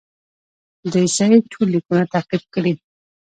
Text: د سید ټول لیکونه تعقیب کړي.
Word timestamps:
د 0.93 0.95
سید 1.15 1.43
ټول 1.51 1.67
لیکونه 1.75 2.03
تعقیب 2.13 2.43
کړي. 2.53 2.73